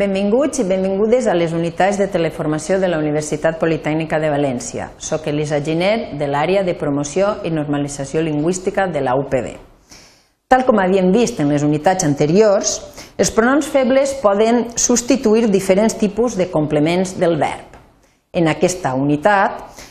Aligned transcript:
Benvinguts 0.00 0.62
i 0.62 0.64
benvingudes 0.64 1.26
a 1.28 1.34
les 1.36 1.52
unitats 1.52 1.98
de 2.00 2.06
teleformació 2.08 2.78
de 2.80 2.88
la 2.88 2.96
Universitat 3.02 3.58
Politècnica 3.60 4.16
de 4.22 4.30
València. 4.32 4.86
Soc 4.96 5.26
Elisa 5.28 5.58
Giner, 5.60 6.14
de 6.16 6.28
l'àrea 6.30 6.62
de 6.64 6.72
promoció 6.78 7.34
i 7.44 7.52
normalització 7.52 8.22
lingüística 8.24 8.86
de 8.88 9.02
la 9.04 9.12
UPB. 9.20 9.50
Tal 10.48 10.64
com 10.64 10.80
havíem 10.80 11.12
vist 11.12 11.42
en 11.44 11.52
les 11.52 11.66
unitats 11.66 12.08
anteriors, 12.08 12.78
els 13.20 13.34
pronoms 13.36 13.68
febles 13.68 14.16
poden 14.24 14.70
substituir 14.80 15.50
diferents 15.52 15.98
tipus 16.00 16.38
de 16.40 16.48
complements 16.48 17.18
del 17.20 17.36
verb. 17.36 17.76
En 18.32 18.48
aquesta 18.48 18.94
unitat 18.96 19.84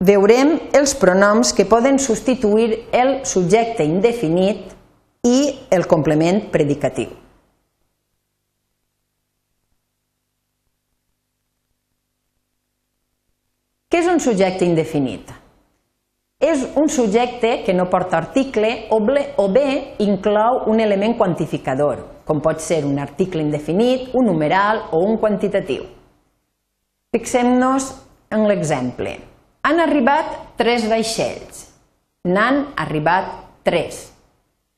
veurem 0.00 0.56
els 0.72 0.96
pronoms 0.96 1.52
que 1.52 1.68
poden 1.68 2.00
substituir 2.00 2.86
el 2.96 3.18
subjecte 3.28 3.84
indefinit 3.84 4.70
i 5.28 5.40
el 5.68 5.84
complement 5.84 6.46
predicatiu. 6.48 7.19
És 14.00 14.06
un 14.08 14.20
subjecte 14.22 14.64
indefinit? 14.64 15.28
És 16.40 16.62
un 16.80 16.88
subjecte 16.88 17.50
que 17.66 17.74
no 17.76 17.84
porta 17.92 18.16
article 18.16 18.68
o 18.96 19.48
bé 19.52 19.64
inclou 20.00 20.62
un 20.72 20.78
element 20.80 21.18
quantificador, 21.18 21.98
com 22.24 22.38
pot 22.40 22.62
ser 22.64 22.78
un 22.88 22.96
article 23.02 23.42
indefinit, 23.44 24.14
un 24.16 24.24
numeral 24.30 24.86
o 24.96 25.02
un 25.04 25.18
quantitatiu. 25.20 25.82
Fixem-nos 27.12 27.90
en 28.32 28.46
l'exemple. 28.48 29.18
Han 29.68 29.82
arribat 29.84 30.30
tres 30.56 30.86
vaixells. 30.88 31.66
N'han 32.24 32.70
arribat 32.80 33.34
tres. 33.68 34.06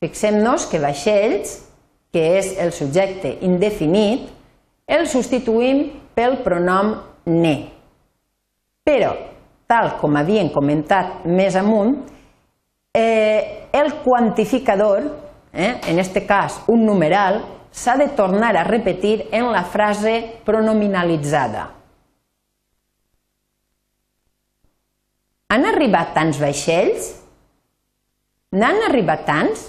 Fixem-nos 0.02 0.66
que 0.66 0.80
vaixells, 0.82 1.60
que 2.10 2.24
és 2.40 2.56
el 2.58 2.74
subjecte 2.74 3.36
indefinit, 3.46 4.26
el 4.90 5.06
substituïm 5.06 5.84
pel 6.18 6.40
pronom 6.42 6.96
ne. 7.30 7.54
Però, 8.82 9.12
tal 9.70 9.92
com 10.00 10.16
havíem 10.18 10.50
comentat 10.50 11.22
més 11.24 11.54
amunt, 11.56 11.94
eh, 12.92 13.68
el 13.72 13.92
quantificador, 14.02 15.06
eh, 15.52 15.80
en 15.86 15.98
aquest 15.98 16.18
cas 16.26 16.60
un 16.66 16.84
numeral, 16.84 17.42
s'ha 17.70 17.96
de 17.96 18.08
tornar 18.08 18.56
a 18.56 18.64
repetir 18.64 19.28
en 19.32 19.52
la 19.52 19.62
frase 19.64 20.40
pronominalitzada. 20.44 21.70
Han 25.48 25.64
arribat 25.68 26.12
tants 26.14 26.40
vaixells? 26.40 27.14
N'han 28.52 28.82
arribat 28.88 29.24
tants? 29.28 29.68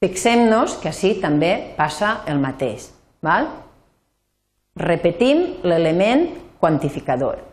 Fixem-nos 0.00 0.78
que 0.80 0.88
així 0.88 1.14
també 1.20 1.74
passa 1.76 2.22
el 2.28 2.38
mateix. 2.40 2.88
Val? 3.20 3.50
Repetim 4.76 5.60
l'element 5.64 6.28
quantificador. 6.60 7.49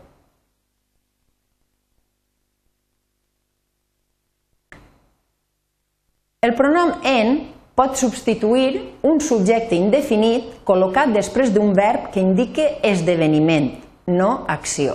El 6.48 6.54
pronom 6.56 6.94
en 7.04 7.42
pot 7.76 7.98
substituir 8.00 8.78
un 9.04 9.18
subjecte 9.20 9.76
indefinit 9.76 10.46
col·locat 10.64 11.12
després 11.12 11.52
d'un 11.52 11.74
verb 11.76 12.06
que 12.14 12.22
indique 12.24 12.64
esdeveniment, 12.88 13.66
no 14.08 14.30
acció. 14.48 14.94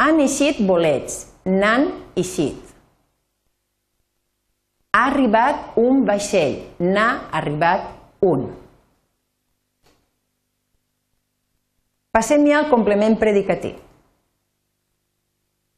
Han 0.00 0.22
eixit 0.24 0.62
bolets, 0.64 1.26
n'han 1.44 1.90
eixit. 2.16 2.72
Ha 4.96 5.04
arribat 5.10 5.76
un 5.84 6.06
vaixell, 6.08 6.56
n'ha 6.80 7.08
arribat 7.36 7.92
un. 8.24 8.48
Passem 12.16 12.48
ja 12.48 12.62
al 12.62 12.70
complement 12.72 13.20
predicatiu. 13.20 13.76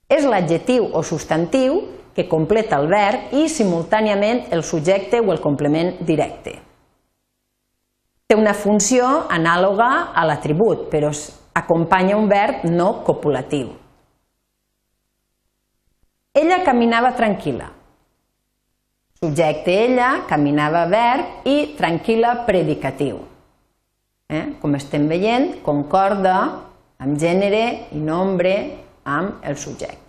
És 0.07 0.23
l'adjectiu 0.23 0.87
o 0.95 1.03
substantiu 1.03 1.83
que 2.19 2.27
completa 2.27 2.81
el 2.83 2.89
verb 2.91 3.35
i 3.39 3.45
simultàniament 3.47 4.49
el 4.51 4.65
subjecte 4.67 5.21
o 5.23 5.31
el 5.31 5.39
complement 5.39 5.93
directe. 6.03 6.57
Té 8.27 8.35
una 8.35 8.57
funció 8.59 9.07
anàloga 9.31 10.11
a 10.11 10.25
l'atribut, 10.27 10.89
però 10.91 11.13
acompanya 11.61 12.17
un 12.19 12.27
verb 12.27 12.65
no 12.67 12.89
copulatiu. 13.07 13.71
Ella 16.35 16.59
caminava 16.67 17.15
tranquil·la. 17.15 17.71
Subjecte 19.23 19.79
ella, 19.85 20.11
caminava 20.27 20.85
verb 20.91 21.47
i 21.47 21.57
tranquil·la 21.79 22.35
predicatiu. 22.51 23.23
Eh? 24.27 24.43
Com 24.59 24.75
estem 24.75 25.07
veient, 25.07 25.53
concorda 25.63 26.37
amb 26.99 27.15
gènere 27.23 27.65
i 27.95 28.03
nombre 28.03 28.59
amb 29.07 29.47
el 29.47 29.55
subjecte. 29.57 30.08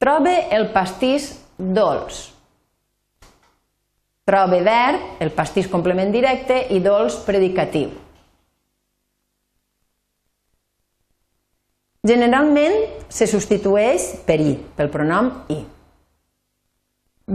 Trobe 0.00 0.32
el 0.56 0.70
pastís 0.72 1.26
dolç. 1.58 2.30
Trobe 4.24 4.60
verb, 4.64 5.02
el 5.20 5.28
pastís 5.36 5.66
complement 5.68 6.08
directe 6.14 6.56
i 6.72 6.78
dolç 6.80 7.18
predicatiu. 7.26 7.90
Generalment 12.08 12.78
se 13.12 13.28
substitueix 13.28 14.06
per 14.24 14.38
i, 14.40 14.54
pel 14.78 14.88
pronom 14.88 15.28
i. 15.52 15.58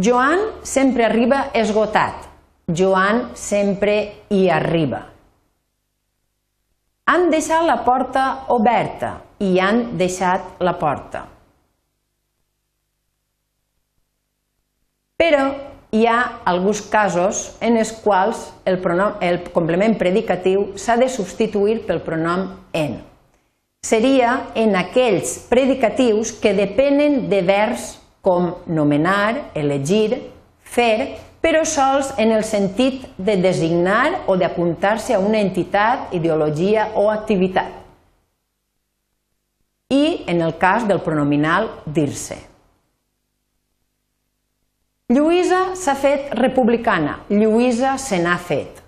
Joan 0.07 0.41
sempre 0.65 1.05
arriba 1.05 1.43
esgotat. 1.53 2.25
Joan 2.65 3.27
sempre 3.37 3.99
hi 4.33 4.49
arriba. 4.49 5.03
Han 7.13 7.29
deixat 7.29 7.69
la 7.69 7.77
porta 7.85 8.25
oberta 8.57 9.13
i 9.45 9.53
han 9.61 9.99
deixat 10.01 10.57
la 10.65 10.73
porta. 10.81 11.34
Però 15.15 15.45
hi 15.95 16.05
ha 16.11 16.41
alguns 16.43 16.81
casos 16.91 17.55
en 17.63 17.77
els 17.79 17.93
quals 18.03 18.49
el, 18.67 18.81
pronom, 18.83 19.15
el 19.23 19.39
complement 19.55 19.95
predicatiu 19.95 20.73
s'ha 20.75 20.97
de 20.99 21.07
substituir 21.09 21.85
pel 21.87 22.01
pronom 22.03 22.49
en. 22.75 22.97
Seria 23.85 24.31
en 24.59 24.75
aquells 24.75 25.37
predicatius 25.47 26.33
que 26.41 26.55
depenen 26.57 27.29
de 27.29 27.39
verbs 27.45 27.93
com 28.25 28.49
nomenar, 28.65 29.53
elegir, 29.53 30.17
fer, 30.65 31.21
però 31.45 31.61
sols 31.69 32.09
en 32.17 32.33
el 32.33 32.43
sentit 32.43 33.05
de 33.21 33.35
designar 33.37 34.25
o 34.25 34.35
d'apuntar-se 34.35 35.13
a 35.13 35.21
una 35.21 35.37
entitat, 35.39 36.09
ideologia 36.17 36.89
o 36.97 37.11
activitat. 37.13 37.69
I 39.93 40.25
en 40.27 40.41
el 40.41 40.57
cas 40.57 40.87
del 40.89 40.99
pronominal 41.05 41.69
dir-se. 41.85 42.54
Lluïsa 45.13 45.75
s'ha 45.77 45.93
fet 45.93 46.31
republicana, 46.33 47.19
Lluïsa 47.29 47.91
se 48.01 48.17
n'ha 48.17 48.39
fet. 48.41 48.79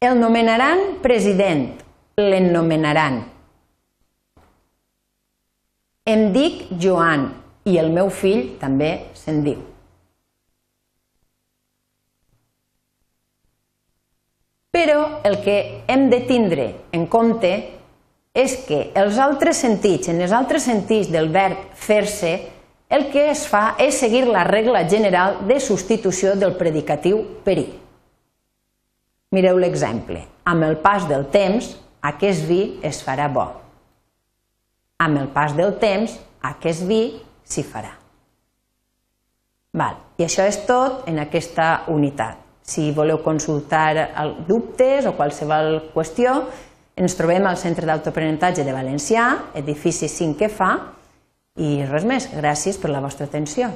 El 0.00 0.16
nomenaran 0.22 0.80
president, 1.04 1.68
l'ennomenaran. 2.16 3.20
Em 6.08 6.26
dic 6.32 6.66
Joan 6.80 7.28
i 7.68 7.76
el 7.84 7.92
meu 7.92 8.08
fill 8.08 8.54
també 8.64 8.92
se'n 9.20 9.44
diu. 9.44 9.73
El 15.24 15.40
que 15.44 15.84
hem 15.88 16.08
de 16.10 16.20
tindre 16.28 16.66
en 16.92 17.06
compte 17.10 17.52
és 18.34 18.56
que 18.66 18.88
els 18.98 19.18
altres 19.22 19.60
sentits, 19.62 20.10
en 20.10 20.20
els 20.24 20.34
altres 20.34 20.66
sentits 20.66 21.10
del 21.12 21.30
verb 21.32 21.70
fer-se, 21.78 22.34
el 22.94 23.08
que 23.10 23.28
es 23.30 23.46
fa 23.48 23.76
és 23.80 23.96
seguir 23.98 24.26
la 24.28 24.44
regla 24.44 24.84
general 24.88 25.40
de 25.48 25.58
substitució 25.62 26.34
del 26.38 26.54
predicatiu 26.58 27.22
per 27.46 27.56
i. 27.62 27.66
Mireu 29.34 29.58
l'exemple. 29.58 30.20
Amb 30.46 30.66
el 30.66 30.76
pas 30.82 31.08
del 31.10 31.26
temps, 31.32 31.72
aquest 32.04 32.44
vi 32.46 32.60
es 32.84 33.00
farà 33.02 33.30
bo. 33.32 33.48
Amb 35.02 35.18
el 35.18 35.30
pas 35.34 35.56
del 35.56 35.74
temps, 35.82 36.14
aquest 36.44 36.84
vi 36.86 37.02
s'hi 37.42 37.64
farà. 37.66 37.94
Val. 39.74 39.98
I 40.20 40.28
això 40.28 40.44
és 40.46 40.60
tot 40.68 41.08
en 41.10 41.18
aquesta 41.18 41.88
unitat. 41.90 42.43
Si 42.64 42.90
voleu 42.96 43.20
consultar 43.20 44.08
dubtes 44.48 45.04
o 45.04 45.12
qualsevol 45.18 45.90
qüestió, 45.92 46.38
ens 46.96 47.16
trobem 47.18 47.44
al 47.44 47.58
Centre 47.60 47.84
d'Autoaprenentatge 47.84 48.64
de 48.64 48.72
Valencià, 48.72 49.26
edifici 49.60 50.08
5 50.08 50.38
que 50.40 50.48
fa, 50.48 50.70
i 51.60 51.84
res 51.84 52.06
més. 52.08 52.30
Gràcies 52.32 52.80
per 52.80 52.90
la 52.90 53.02
vostra 53.04 53.28
atenció. 53.28 53.68